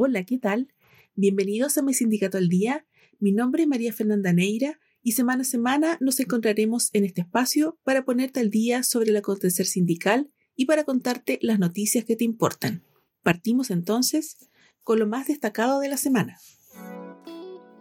[0.00, 0.72] Hola, ¿qué tal?
[1.16, 2.86] Bienvenidos a mi sindicato al día.
[3.18, 7.80] Mi nombre es María Fernanda Neira y semana a semana nos encontraremos en este espacio
[7.82, 12.22] para ponerte al día sobre el acontecer sindical y para contarte las noticias que te
[12.22, 12.84] importan.
[13.24, 14.36] Partimos entonces
[14.84, 16.38] con lo más destacado de la semana.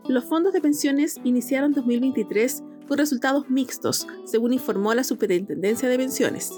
[0.10, 6.52] Los fondos de pensiones iniciaron 2023 con resultados mixtos, según informó la Superintendencia de Pensiones.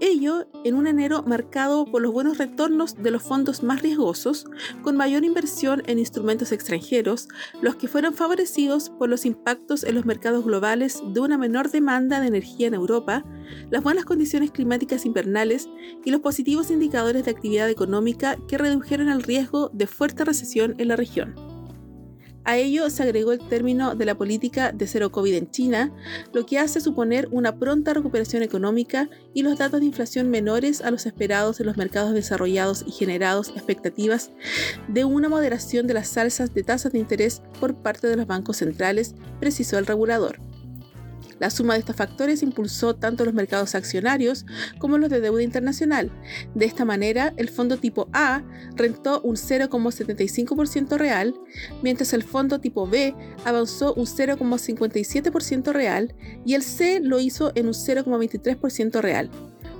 [0.00, 4.46] Ello en un enero marcado por los buenos retornos de los fondos más riesgosos,
[4.82, 7.28] con mayor inversión en instrumentos extranjeros,
[7.62, 12.20] los que fueron favorecidos por los impactos en los mercados globales de una menor demanda
[12.20, 13.24] de energía en Europa,
[13.70, 15.68] las buenas condiciones climáticas invernales
[16.04, 20.88] y los positivos indicadores de actividad económica que redujeron el riesgo de fuerte recesión en
[20.88, 21.47] la región.
[22.48, 25.92] A ello se agregó el término de la política de cero COVID en China,
[26.32, 30.90] lo que hace suponer una pronta recuperación económica y los datos de inflación menores a
[30.90, 34.30] los esperados en los mercados desarrollados y generados expectativas
[34.88, 38.56] de una moderación de las alzas de tasas de interés por parte de los bancos
[38.56, 40.40] centrales, precisó el regulador.
[41.38, 44.46] La suma de estos factores impulsó tanto los mercados accionarios
[44.78, 46.10] como los de deuda internacional.
[46.54, 48.42] De esta manera, el fondo tipo A
[48.76, 51.34] rentó un 0,75% real,
[51.82, 57.66] mientras el fondo tipo B avanzó un 0,57% real y el C lo hizo en
[57.66, 59.30] un 0,23% real.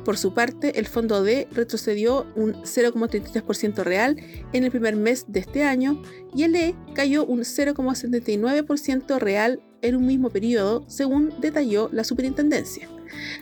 [0.05, 4.17] Por su parte, el fondo D retrocedió un 0,33% real
[4.55, 6.03] en el primer mes de este año
[6.34, 12.89] y el E cayó un 0,79% real en un mismo periodo, según detalló la superintendencia.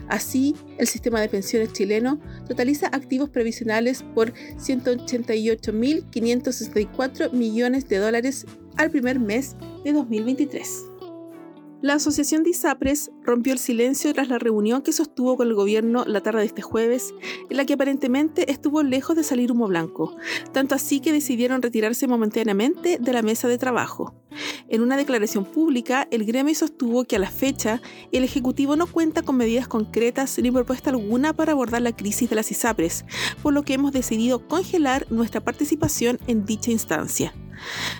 [0.08, 8.90] Así, el sistema de pensiones chileno totaliza activos previsionales por 188.564 millones de dólares al
[8.90, 10.95] primer mes de 2023.
[11.82, 16.04] La Asociación de ISAPRES rompió el silencio tras la reunión que sostuvo con el gobierno
[16.06, 17.12] la tarde de este jueves,
[17.50, 20.16] en la que aparentemente estuvo lejos de salir humo blanco,
[20.52, 24.14] tanto así que decidieron retirarse momentáneamente de la mesa de trabajo.
[24.68, 29.20] En una declaración pública, el gremio sostuvo que a la fecha el Ejecutivo no cuenta
[29.20, 33.04] con medidas concretas ni propuesta alguna para abordar la crisis de las ISAPRES,
[33.42, 37.34] por lo que hemos decidido congelar nuestra participación en dicha instancia.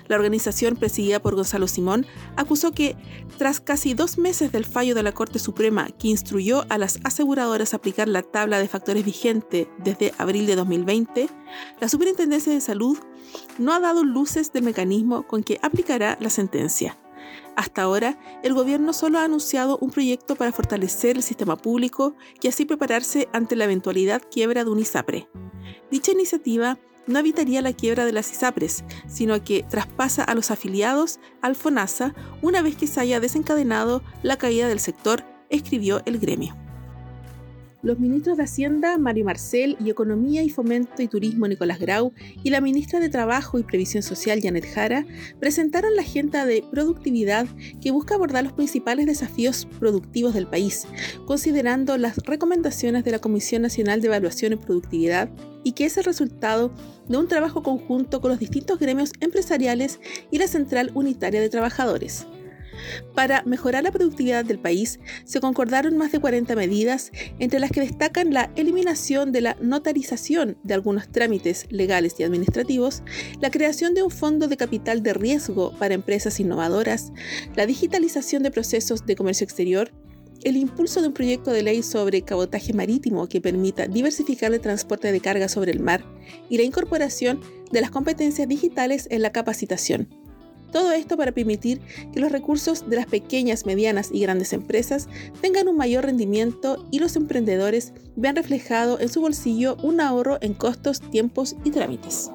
[0.09, 2.06] La organización, presidida por Gonzalo Simón,
[2.37, 2.97] acusó que,
[3.39, 7.72] tras casi dos meses del fallo de la Corte Suprema que instruyó a las aseguradoras
[7.72, 11.28] a aplicar la tabla de factores vigente desde abril de 2020,
[11.81, 12.99] la Superintendencia de Salud
[13.59, 16.97] no ha dado luces del mecanismo con que aplicará la sentencia.
[17.56, 22.49] Hasta ahora, el gobierno solo ha anunciado un proyecto para fortalecer el sistema público y
[22.49, 25.28] así prepararse ante la eventualidad quiebra de un ISAPRE.
[25.91, 31.21] Dicha iniciativa no evitaría la quiebra de las ISAPRES, sino que traspasa a los afiliados
[31.43, 36.66] al FONASA una vez que se haya desencadenado la caída del sector, escribió el gremio.
[37.82, 42.50] Los ministros de Hacienda, Mario Marcel, y Economía y Fomento y Turismo, Nicolás Grau, y
[42.50, 45.06] la ministra de Trabajo y Previsión Social, Janet Jara,
[45.38, 47.47] presentaron la agenda de productividad
[47.81, 50.86] que busca abordar los principales desafíos productivos del país,
[51.26, 55.28] considerando las recomendaciones de la Comisión Nacional de Evaluación y Productividad
[55.62, 56.72] y que es el resultado
[57.09, 60.00] de un trabajo conjunto con los distintos gremios empresariales
[60.31, 62.26] y la Central Unitaria de Trabajadores.
[63.14, 67.80] Para mejorar la productividad del país, se concordaron más de 40 medidas, entre las que
[67.80, 73.02] destacan la eliminación de la notarización de algunos trámites legales y administrativos,
[73.41, 77.12] la creación de un fondo de capital de riesgo para empresas innovadoras,
[77.54, 79.92] la digitalización de procesos de comercio exterior,
[80.44, 85.10] el impulso de un proyecto de ley sobre cabotaje marítimo que permita diversificar el transporte
[85.10, 86.04] de carga sobre el mar
[86.48, 87.41] y la incorporación
[87.72, 90.08] de las competencias digitales en la capacitación.
[90.72, 91.81] Todo esto para permitir
[92.12, 95.09] que los recursos de las pequeñas, medianas y grandes empresas
[95.41, 100.54] tengan un mayor rendimiento y los emprendedores vean reflejado en su bolsillo un ahorro en
[100.54, 102.31] costos, tiempos y trámites.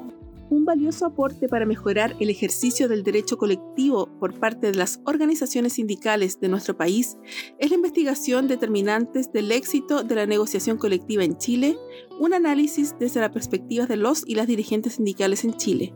[0.52, 5.74] Un valioso aporte para mejorar el ejercicio del derecho colectivo por parte de las organizaciones
[5.74, 7.18] sindicales de nuestro país
[7.58, 11.78] es la investigación determinantes del éxito de la negociación colectiva en Chile,
[12.19, 15.94] un análisis desde la perspectiva de los y las dirigentes sindicales en Chile.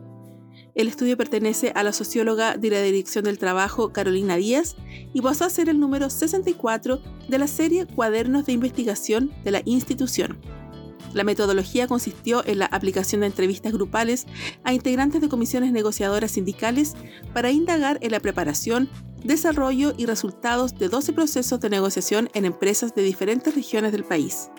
[0.76, 4.76] El estudio pertenece a la socióloga de la Dirección del Trabajo Carolina Díaz
[5.14, 9.62] y pasó a ser el número 64 de la serie Cuadernos de Investigación de la
[9.64, 10.38] institución.
[11.14, 14.26] La metodología consistió en la aplicación de entrevistas grupales
[14.64, 16.92] a integrantes de comisiones negociadoras sindicales
[17.32, 18.90] para indagar en la preparación,
[19.24, 24.50] desarrollo y resultados de 12 procesos de negociación en empresas de diferentes regiones del país.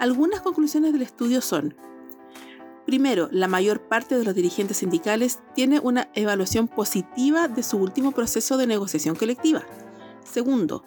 [0.00, 1.76] Algunas conclusiones del estudio son,
[2.92, 8.12] Primero, la mayor parte de los dirigentes sindicales tiene una evaluación positiva de su último
[8.12, 9.62] proceso de negociación colectiva.
[10.30, 10.84] Segundo,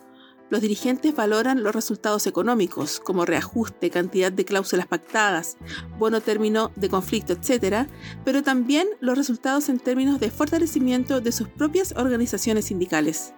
[0.52, 5.58] los dirigentes valoran los resultados económicos, como reajuste, cantidad de cláusulas pactadas,
[5.98, 7.88] bono término de conflicto, etc.,
[8.24, 13.34] pero también los resultados en términos de fortalecimiento de sus propias organizaciones sindicales.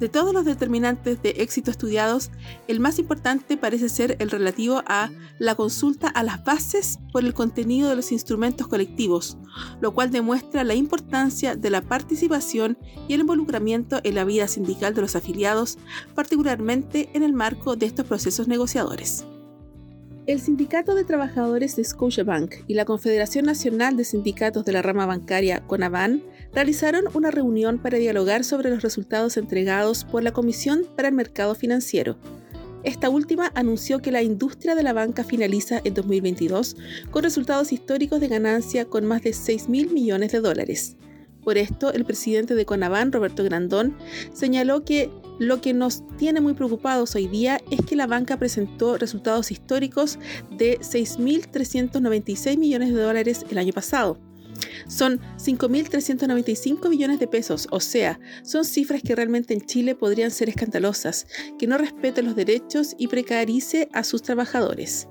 [0.00, 2.30] De todos los determinantes de éxito estudiados,
[2.68, 7.32] el más importante parece ser el relativo a la consulta a las bases por el
[7.32, 9.38] contenido de los instrumentos colectivos,
[9.80, 12.76] lo cual demuestra la importancia de la participación
[13.08, 15.78] y el involucramiento en la vida sindical de los afiliados,
[16.14, 19.24] particularmente en el marco de estos procesos negociadores.
[20.26, 25.06] El Sindicato de Trabajadores de Scotiabank y la Confederación Nacional de Sindicatos de la Rama
[25.06, 26.24] Bancaria, CONABAN,
[26.56, 31.54] realizaron una reunión para dialogar sobre los resultados entregados por la Comisión para el Mercado
[31.54, 32.16] Financiero.
[32.82, 36.76] Esta última anunció que la industria de la banca finaliza en 2022
[37.10, 40.96] con resultados históricos de ganancia con más de 6 mil millones de dólares.
[41.44, 43.94] Por esto, el presidente de Conaban, Roberto Grandón,
[44.32, 48.96] señaló que lo que nos tiene muy preocupados hoy día es que la banca presentó
[48.96, 50.18] resultados históricos
[50.56, 54.18] de 6.396 millones de dólares el año pasado,
[54.88, 60.48] son 5.395 millones de pesos, o sea, son cifras que realmente en Chile podrían ser
[60.48, 61.26] escandalosas,
[61.58, 65.08] que no respeten los derechos y precarice a sus trabajadores.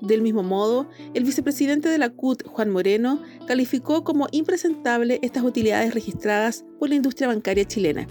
[0.00, 5.94] Del mismo modo, el vicepresidente de la CUT, Juan Moreno, calificó como impresentable estas utilidades
[5.94, 8.06] registradas por la industria bancaria chilena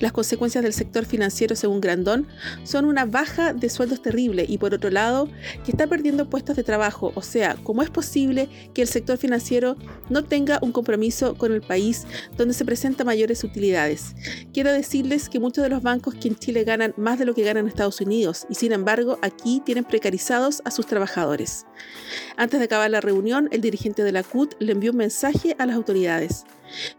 [0.00, 2.26] las consecuencias del sector financiero, según Grandón,
[2.64, 5.28] son una baja de sueldos terrible y, por otro lado,
[5.64, 7.12] que está perdiendo puestos de trabajo.
[7.14, 9.76] O sea, ¿cómo es posible que el sector financiero
[10.10, 12.06] no tenga un compromiso con el país
[12.36, 14.14] donde se presentan mayores utilidades?
[14.52, 17.44] Quiero decirles que muchos de los bancos que en Chile ganan más de lo que
[17.44, 21.66] ganan en Estados Unidos y, sin embargo, aquí tienen precarizados a sus trabajadores.
[22.36, 25.66] Antes de acabar la reunión, el dirigente de la CUT le envió un mensaje a
[25.66, 26.44] las autoridades.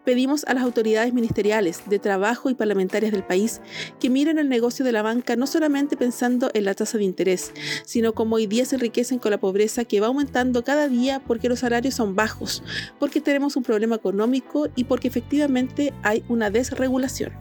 [0.05, 3.61] Pedimos a las autoridades ministeriales de trabajo y parlamentarias del país
[3.99, 7.51] que miren el negocio de la banca no solamente pensando en la tasa de interés,
[7.85, 11.49] sino como hoy día se enriquecen con la pobreza que va aumentando cada día porque
[11.49, 12.63] los salarios son bajos,
[12.99, 17.33] porque tenemos un problema económico y porque efectivamente hay una desregulación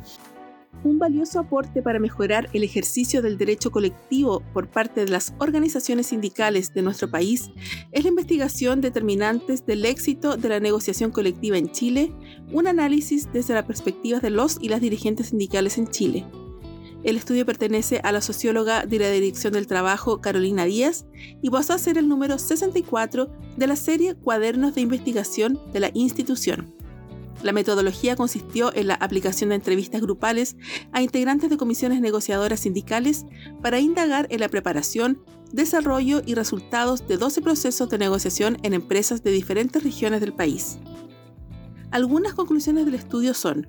[0.84, 6.08] un valioso aporte para mejorar el ejercicio del derecho colectivo por parte de las organizaciones
[6.08, 7.50] sindicales de nuestro país
[7.92, 12.12] es la investigación determinantes del éxito de la negociación colectiva en Chile,
[12.52, 16.24] un análisis desde la perspectiva de los y las dirigentes sindicales en Chile.
[17.02, 21.04] El estudio pertenece a la socióloga de la Dirección del Trabajo Carolina Díaz
[21.42, 25.90] y pasó a ser el número 64 de la serie Cuadernos de Investigación de la
[25.92, 26.83] institución.
[27.42, 30.56] La metodología consistió en la aplicación de entrevistas grupales
[30.92, 33.26] a integrantes de comisiones negociadoras sindicales
[33.60, 35.22] para indagar en la preparación,
[35.52, 40.78] desarrollo y resultados de 12 procesos de negociación en empresas de diferentes regiones del país.
[41.90, 43.68] Algunas conclusiones del estudio son,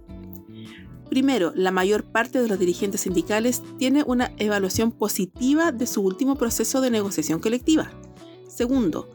[1.10, 6.36] Primero, la mayor parte de los dirigentes sindicales tiene una evaluación positiva de su último
[6.36, 7.92] proceso de negociación colectiva.
[8.48, 9.10] Segundo,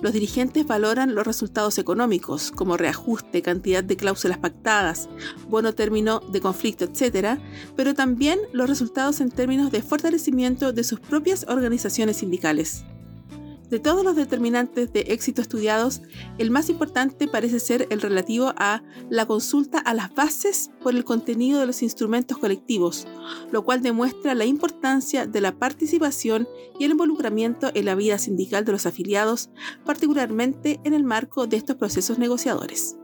[0.00, 5.08] los dirigentes valoran los resultados económicos, como reajuste, cantidad de cláusulas pactadas,
[5.48, 7.38] bono término de conflicto, etc.,
[7.76, 12.84] pero también los resultados en términos de fortalecimiento de sus propias organizaciones sindicales.
[13.70, 16.00] De todos los determinantes de éxito estudiados,
[16.38, 21.04] el más importante parece ser el relativo a la consulta a las bases por el
[21.04, 23.08] contenido de los instrumentos colectivos,
[23.50, 26.46] lo cual demuestra la importancia de la participación
[26.78, 29.50] y el involucramiento en la vida sindical de los afiliados,
[29.84, 32.96] particularmente en el marco de estos procesos negociadores.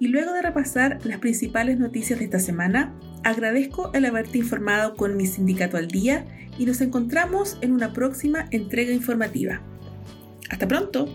[0.00, 5.16] Y luego de repasar las principales noticias de esta semana, agradezco el haberte informado con
[5.16, 6.26] mi sindicato al día
[6.58, 9.62] y nos encontramos en una próxima entrega informativa.
[10.48, 11.08] Hasta pronto.